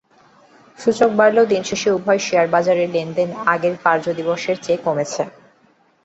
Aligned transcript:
সূচক 0.79 1.09
বাড়লেও 1.19 1.45
দিন 1.45 1.61
শেষে 1.69 1.89
উভয় 1.91 2.21
শেয়ারবাজারে 2.27 2.85
লেনদেন 2.87 3.29
আগের 3.45 3.75
কার্যদিবসের 3.85 4.57
চেয়ে 4.57 4.83
কমেছে। 4.85 5.23